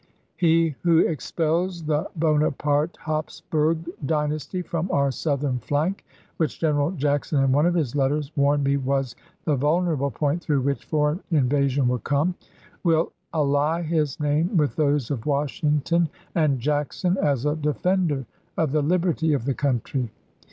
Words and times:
"'He 0.45 0.73
who 0.81 1.05
expels 1.05 1.83
the 1.83 2.09
Bonaparte 2.15 2.97
Hapsburg 3.01 3.87
dy 4.07 4.25
nasty 4.25 4.63
from 4.63 4.89
our 4.89 5.11
Southern 5.11 5.59
flank, 5.59 6.03
which 6.37 6.59
General 6.59 6.89
Jackson 6.93 7.43
in 7.43 7.51
one 7.51 7.67
of 7.67 7.75
his 7.75 7.95
letters 7.95 8.31
warned 8.35 8.63
me 8.63 8.77
was 8.77 9.15
the 9.45 9.55
vulnerable 9.55 10.09
point 10.09 10.41
through 10.41 10.61
which 10.61 10.85
foreign 10.85 11.19
invasion 11.29 11.87
would 11.89 12.03
come, 12.03 12.33
will 12.83 13.11
ally 13.31 13.83
his 13.83 14.19
name 14.19 14.57
with 14.57 14.75
those 14.75 15.11
of 15.11 15.27
Washington 15.27 16.09
and 16.33 16.59
Jackson 16.59 17.15
as 17.21 17.45
a 17.45 17.55
defender 17.55 18.25
of 18.57 18.71
the 18.71 18.81
liberty 18.81 19.33
of 19.33 19.45
the 19.45 19.53
country. 19.53 20.09